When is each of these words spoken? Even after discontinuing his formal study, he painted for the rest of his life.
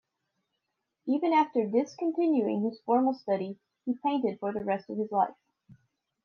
Even 1.05 1.31
after 1.31 1.67
discontinuing 1.69 2.63
his 2.63 2.79
formal 2.87 3.13
study, 3.13 3.59
he 3.85 3.99
painted 4.03 4.39
for 4.39 4.51
the 4.51 4.63
rest 4.65 4.89
of 4.89 4.97
his 4.97 5.11
life. 5.11 5.35